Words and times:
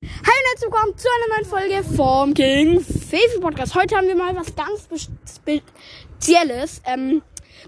Hallo 0.00 0.10
und 0.12 0.50
herzlich 0.50 0.70
willkommen 0.70 0.96
zu 0.96 1.08
einer 1.08 1.34
neuen 1.34 1.44
Folge 1.44 1.96
vom 1.96 2.32
King 2.32 2.80
Favorite 2.80 3.40
Podcast. 3.40 3.74
Heute 3.74 3.96
haben 3.96 4.06
wir 4.06 4.14
mal 4.14 4.36
was 4.36 4.54
ganz 4.54 4.86
Spezielles 5.28 6.80
ähm, 6.84 7.20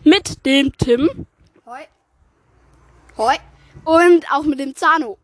mit 0.05 0.47
dem 0.47 0.73
Tim. 0.79 1.27
Hoi. 1.67 1.81
Hoi. 3.17 3.35
Und 3.85 4.31
auch 4.31 4.45
mit 4.45 4.61
dem 4.61 4.77
Zano. 4.77 5.19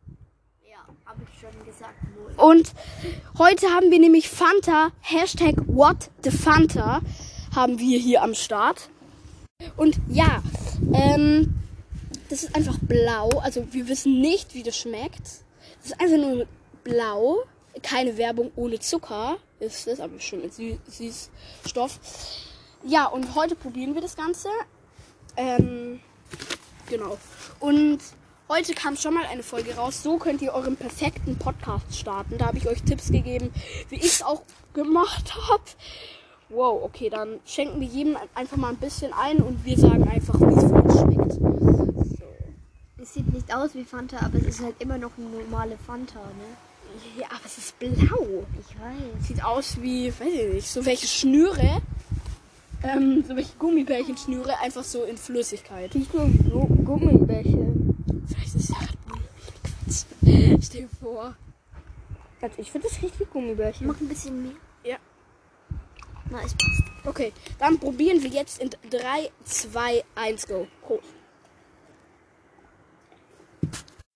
Ja, 0.69 0.79
habe 1.05 1.23
ich 1.23 1.41
schon 1.41 1.65
gesagt. 1.65 1.95
Und 2.39 2.73
heute 3.39 3.69
haben 3.69 3.93
wir 3.93 4.01
nämlich 4.01 4.29
Fanta, 4.29 4.91
Hashtag 5.01 5.55
What 5.69 6.11
the 6.25 6.33
Fanta, 6.33 7.03
haben 7.55 7.79
wir 7.79 8.01
hier 8.01 8.21
am 8.21 8.35
Start. 8.35 8.91
Und 9.77 9.97
ja, 10.09 10.43
ähm, 10.93 11.55
das 12.31 12.43
ist 12.43 12.57
einfach 12.57 12.79
blau. 12.81 13.29
Also 13.45 13.65
wir 13.73 13.87
wissen 13.87 14.21
nicht, 14.21 14.55
wie 14.55 14.65
das 14.65 14.77
schmeckt. 14.77 15.23
Das 15.23 15.93
ist 15.93 16.01
einfach 16.01 16.17
nur 16.17 16.49
blau. 16.87 17.39
Keine 17.83 18.17
Werbung 18.17 18.53
ohne 18.57 18.79
Zucker 18.79 19.37
ist 19.61 19.87
es, 19.87 20.01
aber 20.01 20.19
schon 20.21 20.41
mit 20.41 20.55
Sü 20.55 20.79
Süßstoff. 20.89 21.99
Ja, 22.85 23.07
und 23.07 23.35
heute 23.35 23.57
probieren 23.57 23.95
wir 23.95 24.01
das 24.01 24.17
Ganze. 24.17 24.49
Ähm, 25.37 26.01
genau. 26.89 27.19
Und 27.61 27.99
heute 28.49 28.75
kam 28.75 28.97
schon 28.97 29.15
mal 29.15 29.27
eine 29.27 29.43
Folge 29.43 29.75
raus. 29.75 30.03
So 30.03 30.19
könnt 30.19 30.41
ihr 30.41 30.55
euren 30.55 30.77
perfekten 30.77 31.37
Podcast 31.37 31.99
starten. 31.99 32.39
Da 32.39 32.47
habe 32.47 32.59
ich 32.59 32.69
euch 32.69 32.83
Tipps 32.83 33.11
gegeben, 33.11 33.53
wie 33.89 33.97
ich 33.97 34.05
es 34.07 34.23
auch 34.23 34.43
gemacht 34.73 35.35
habe. 35.51 35.65
Wow, 36.49 36.85
okay, 36.85 37.11
dann 37.11 37.41
schenken 37.45 37.81
wir 37.81 37.89
jedem 37.89 38.17
einfach 38.35 38.57
mal 38.57 38.69
ein 38.69 38.77
bisschen 38.77 39.13
ein 39.13 39.39
und 39.39 39.65
wir 39.65 39.77
sagen 39.77 40.09
einfach, 40.09 40.41
wie 40.41 40.55
es 40.55 40.71
uns 40.71 41.01
schmeckt. 41.01 41.33
So. 41.33 42.25
Es 43.03 43.15
sieht 43.15 43.33
nicht 43.33 43.53
aus 43.53 43.75
wie 43.75 43.85
Fanta, 43.85 44.19
aber 44.25 44.39
es 44.39 44.47
ist 44.47 44.63
halt 44.63 44.77
immer 44.79 44.97
noch 44.97 45.11
eine 45.19 45.29
normale 45.29 45.77
Fanta, 45.77 46.21
ne? 46.21 46.57
Ja, 47.19 47.27
aber 47.31 47.45
es 47.47 47.59
ist 47.59 47.79
blau. 47.79 48.45
Ich 48.61 48.79
weiß. 48.79 49.27
Sieht 49.27 49.43
aus 49.45 49.81
wie, 49.81 50.09
weiß 50.09 50.29
ich 50.29 50.55
nicht, 50.55 50.69
so 50.69 50.85
welche 50.85 51.07
Schnüre. 51.07 51.81
Ähm, 52.83 53.25
so 53.27 53.35
welche 53.35 53.57
Gummibärchenschnüre, 53.59 54.59
einfach 54.61 54.85
so 54.85 55.05
in 55.05 55.17
Flüssigkeit. 55.17 55.95
Nicht 55.95 56.13
nur 56.13 56.27
Gu- 56.29 56.85
Gummibärchen. 56.85 57.97
Vielleicht 58.29 58.55
ist 58.55 58.57
es 58.57 58.69
ja 58.69 58.77
Red 58.79 59.07
Bull. 59.07 59.21
Quatsch. 59.63 60.05
Stell 60.67 60.83
dir 60.83 60.89
vor. 61.03 61.35
Also 62.43 62.55
ich 62.59 62.71
finde 62.71 62.89
das 62.89 63.03
richtig 63.03 63.31
Gummibärchen. 63.31 63.87
Mach 63.87 63.99
ein 64.01 64.09
bisschen 64.09 64.43
mehr. 64.43 64.53
Ja. 64.85 64.97
Na, 66.31 66.39
es 66.45 66.53
passt. 66.55 66.83
Okay, 67.05 67.33
dann 67.59 67.79
probieren 67.79 68.23
wir 68.23 68.31
jetzt 68.31 68.61
in 68.61 68.69
3, 68.91 69.31
2, 69.45 70.05
1, 70.17 70.47
go. 70.47 70.67
Prost. 70.83 71.03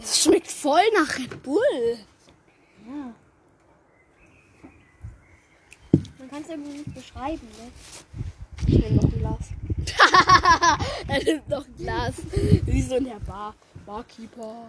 Es 0.02 0.23
schmeckt 0.23 0.50
voll 0.50 0.83
nach 0.98 1.19
Red 1.19 1.42
Bull. 1.42 1.98
Ja. 2.86 3.14
Man 6.31 6.42
kann 6.42 6.42
es 6.42 6.48
irgendwie 6.50 6.78
nicht 6.78 6.95
beschreiben, 6.95 7.48
ne? 7.59 7.73
Ich 8.67 8.78
nehme 8.78 8.97
noch 8.97 9.05
ein 9.05 9.19
Glas. 9.19 9.48
er 11.09 11.25
nimmt 11.25 11.48
noch 11.48 11.67
ein 11.67 11.77
Glas. 11.77 12.14
Wie 12.67 12.83
so 12.83 12.97
in 12.97 13.05
der 13.05 13.19
Bar. 13.27 13.55
Barkeeper. 13.84 14.69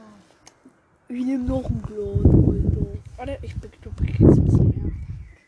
Ich 1.10 1.24
nehme 1.24 1.44
noch 1.44 1.66
ein 1.70 1.84
Glas, 1.84 2.26
Alter. 2.26 2.98
Warte, 3.18 3.38
ich 3.44 3.56
be- 3.58 3.70
du 3.82 3.92
kriegst 3.92 4.22
ein 4.22 4.46
bisschen 4.46 4.70
mehr. 4.70 4.92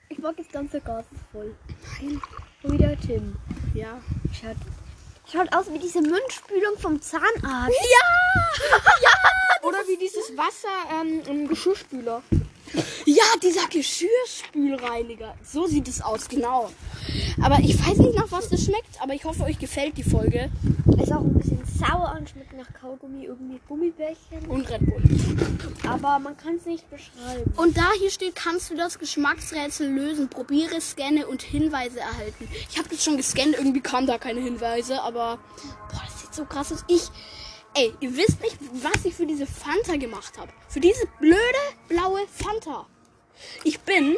Ich 0.09 0.19
mag 0.19 0.38
das 0.38 0.50
ganze 0.50 0.81
Gas 0.81 1.06
voll. 1.31 1.56
Nein. 2.02 2.22
So 2.61 2.72
wie 2.72 2.78
der 2.78 3.00
Tim. 3.00 3.36
Ja. 3.73 4.00
Schaut, 4.34 4.58
schaut 5.31 5.56
aus 5.56 5.72
wie 5.73 5.80
diese 5.80 6.02
Mundspülung 6.02 6.78
vom 6.78 7.02
Zahnarzt. 7.02 7.75
Ja! 7.75 8.81
Oder 9.67 9.80
wie 9.88 9.97
dieses 9.97 10.38
Wasser 10.38 11.02
ähm, 11.02 11.22
im 11.28 11.47
Geschirrspüler. 11.47 12.22
Ja, 13.05 13.23
dieser 13.41 13.67
Geschirrspülreiniger. 13.67 15.35
So 15.43 15.67
sieht 15.67 15.88
es 15.88 16.02
aus, 16.02 16.27
genau. 16.27 16.71
Aber 17.41 17.59
ich 17.59 17.77
weiß 17.79 17.97
nicht, 17.97 18.16
nach 18.16 18.31
was 18.31 18.49
das 18.49 18.63
schmeckt, 18.63 19.02
aber 19.02 19.13
ich 19.13 19.23
hoffe, 19.25 19.43
euch 19.43 19.59
gefällt 19.59 19.97
die 19.97 20.03
Folge. 20.03 20.49
Ist 21.01 21.12
auch 21.12 21.22
ein 21.22 21.33
bisschen 21.33 21.62
sauer 21.66 22.16
und 22.17 22.29
schmeckt 22.29 22.53
nach 22.53 22.72
Kaugummi, 22.79 23.25
irgendwie 23.25 23.59
Gummibärchen. 23.67 24.45
Und 24.47 24.69
Red 24.69 24.85
Bull. 24.85 25.03
Aber 25.88 26.19
man 26.19 26.38
kann 26.38 26.56
es 26.56 26.66
nicht 26.66 26.89
beschreiben. 26.89 27.51
Und 27.57 27.78
da 27.78 27.91
hier 28.00 28.09
steht, 28.09 28.35
kannst 28.35 28.69
du 28.72 28.75
das 28.75 29.00
Geschmacksrätsel 29.00 29.89
lösen. 29.89 30.29
Probiere, 30.29 30.79
scanne 30.81 31.28
und 31.28 31.41
Hinweise 31.41 32.00
erhalten. 32.00 32.47
Ich 32.69 32.78
habe 32.78 32.89
das 32.89 33.03
schon 33.03 33.17
gescannt, 33.17 33.56
irgendwie 33.57 33.81
kamen 33.81 34.07
da 34.07 34.17
keine 34.17 34.41
Hinweise, 34.41 35.01
aber 35.01 35.39
boah, 35.91 36.01
das 36.06 36.22
sieht 36.22 36.33
so 36.33 36.45
krass 36.45 36.72
aus. 36.72 36.83
Ich, 36.88 37.03
ey, 37.75 37.94
ihr 38.00 38.16
wisst 38.16 38.41
nicht, 38.41 38.57
was 38.81 39.06
ich 39.06 39.13
für 39.13 39.25
diese 39.25 39.45
Fanta 39.45 39.97
gemacht 39.97 40.38
habe. 40.38 40.51
Für 40.69 40.79
diese 40.79 41.06
blöde. 41.19 41.38
Ich 43.64 43.80
bin 43.81 44.18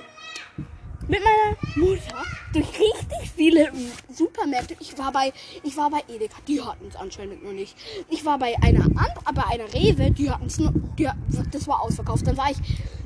mit 1.08 1.22
meiner 1.24 1.58
Mutter 1.75 2.24
durch 2.53 2.68
richtig 2.68 3.31
viele 3.36 3.72
Supermärkte. 4.12 4.75
Ich 4.80 4.97
war 4.97 5.12
bei, 5.12 5.34
ich 5.63 5.78
war 5.78 5.90
bei 5.90 6.03
Edeka, 6.08 6.38
die 6.47 6.62
hatten 6.62 6.88
es 6.88 6.96
anscheinend 6.96 7.44
noch 7.44 7.52
nicht. 7.52 7.75
Ich 8.09 8.25
war 8.25 8.40
bei 8.40 8.56
einer 8.62 8.86
and, 8.86 9.36
bei 9.36 9.44
einer 9.46 9.72
Rewe, 9.74 10.12
die 10.12 10.30
hatten 10.30 10.47
es 10.47 10.58
die, 10.58 11.09
das 11.52 11.68
war 11.68 11.81
ausverkauft. 11.81 12.25
Dann 12.25 12.38
war 12.38 12.50
ich 12.50 12.58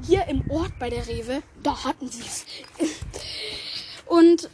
hier 0.06 0.26
im 0.28 0.50
Ort 0.50 0.78
bei 0.80 0.90
der 0.90 1.08
Rewe, 1.08 1.42
da 1.64 1.84
hatten 1.84 2.10
sie 2.10 2.22
es. 2.22 2.46
Und 4.06 4.50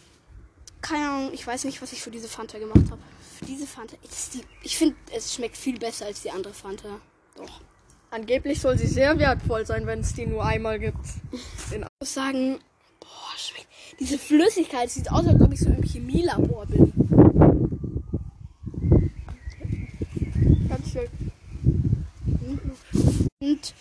keine 0.82 1.10
Ahnung, 1.10 1.34
ich 1.34 1.46
weiß 1.46 1.66
nicht, 1.66 1.82
was 1.82 1.94
ich 1.94 2.02
für 2.02 2.12
diese 2.12 2.28
Fanta 2.28 2.58
gemacht 2.60 2.92
habe. 2.92 3.02
Für 3.40 3.46
diese 3.46 3.68
Fanta, 3.68 3.96
die, 4.34 4.42
ich 4.64 4.78
finde, 4.78 4.96
es 5.12 5.34
schmeckt 5.34 5.58
viel 5.58 5.78
besser 5.78 6.06
als 6.06 6.22
die 6.22 6.32
andere 6.32 6.54
Fanta. 6.54 7.00
Doch. 7.36 7.62
Angeblich 8.12 8.62
soll 8.62 8.78
sie 8.78 8.88
sehr 8.88 9.20
wertvoll 9.20 9.66
sein, 9.66 9.86
wenn 9.88 10.00
es 10.00 10.14
die 10.14 10.26
nur 10.26 10.46
einmal 10.46 10.80
gibt. 10.80 11.06
In 11.72 11.82
Ich 11.82 11.88
muss 12.00 12.14
sagen, 12.14 12.60
boah, 13.00 13.38
schmeckt. 13.38 13.68
Diese 14.00 14.18
Flüssigkeit 14.18 14.90
sieht 14.90 15.12
aus, 15.12 15.28
als 15.28 15.42
ob 15.42 15.52
ich 15.52 15.60
so 15.60 15.70
im 15.70 15.84
Chemielabor 15.84 16.66
bin. 16.68 16.94
ganz 20.68 20.92
schön. 20.92 21.08
Und 23.40 23.74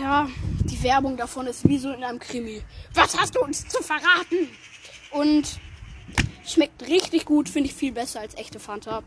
ja, 0.00 0.28
die 0.64 0.82
Werbung 0.82 1.16
davon 1.16 1.46
ist 1.46 1.66
wie 1.68 1.78
so 1.78 1.90
in 1.92 2.04
einem 2.04 2.18
Krimi. 2.18 2.62
Was 2.94 3.18
hast 3.18 3.36
du 3.36 3.40
uns 3.40 3.66
zu 3.68 3.82
verraten? 3.82 4.48
Und 5.12 5.58
schmeckt 6.46 6.86
richtig 6.86 7.24
gut, 7.24 7.48
finde 7.48 7.68
ich 7.68 7.74
viel 7.74 7.92
besser 7.92 8.20
als 8.20 8.34
echte 8.36 8.60
Fanta. 8.60 9.02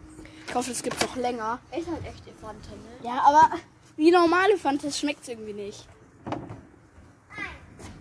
Ich 0.47 0.55
hoffe, 0.55 0.71
es 0.71 0.83
gibt 0.83 1.01
noch 1.01 1.15
länger. 1.15 1.59
Ist 1.77 1.87
halt 1.87 2.05
echte 2.05 2.31
Fanta, 2.41 2.71
ne? 2.71 3.07
Ja, 3.07 3.21
aber 3.23 3.51
wie 3.97 4.11
normale 4.11 4.57
Fanta 4.57 4.91
schmeckt 4.91 5.21
es 5.23 5.29
irgendwie 5.29 5.53
nicht. 5.53 5.87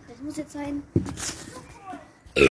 Das 0.08 0.18
muss 0.22 0.36
jetzt 0.36 0.52
sein. 0.52 0.82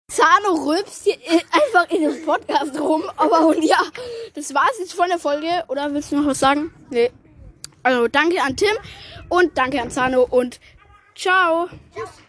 Zano 0.08 0.54
rülpst 0.66 1.04
hier 1.04 1.16
einfach 1.50 1.90
in 1.90 2.02
dem 2.02 2.24
Podcast 2.24 2.78
rum. 2.78 3.04
Aber 3.16 3.46
und 3.46 3.62
ja, 3.62 3.80
das 4.34 4.52
war's 4.54 4.78
jetzt 4.78 4.94
von 4.94 5.08
der 5.08 5.18
Folge. 5.18 5.64
Oder 5.68 5.92
willst 5.92 6.12
du 6.12 6.16
noch 6.16 6.26
was 6.26 6.40
sagen? 6.40 6.72
Nee. 6.90 7.10
Also 7.82 8.08
danke 8.08 8.42
an 8.42 8.56
Tim 8.56 8.76
und 9.28 9.56
danke 9.56 9.80
an 9.80 9.90
Zano 9.90 10.22
und 10.22 10.60
ciao. 11.14 11.68
Tschüss. 11.94 12.27